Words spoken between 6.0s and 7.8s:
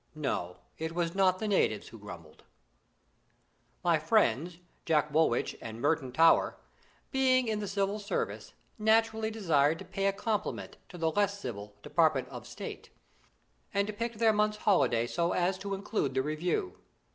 Towers, being in the